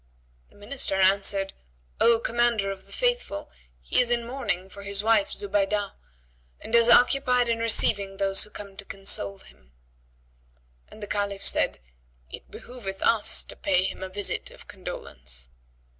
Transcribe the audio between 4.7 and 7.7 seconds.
his wife Zubaydah; and is occupied in